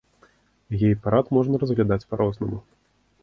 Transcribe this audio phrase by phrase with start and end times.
[0.83, 2.63] Гей-прайд можна разглядаць па-рознаму.